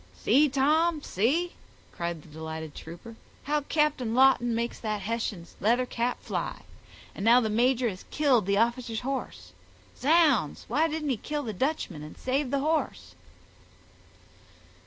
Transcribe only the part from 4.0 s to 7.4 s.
Lawton makes that Hessian's leather cap fly; and now